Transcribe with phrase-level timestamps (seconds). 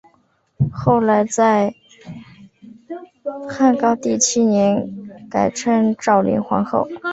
[0.73, 1.75] 后来在
[3.51, 4.91] 汉高帝七年
[5.29, 6.87] 改称昭灵皇后。